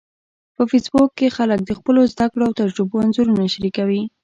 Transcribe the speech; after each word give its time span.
په 0.55 0.63
فېسبوک 0.71 1.09
کې 1.17 1.35
خلک 1.37 1.59
د 1.65 1.71
خپلو 1.79 2.01
زده 2.13 2.25
کړو 2.31 2.43
او 2.47 2.57
تجربو 2.61 3.01
انځورونه 3.05 3.45
شریکوي 3.53 4.01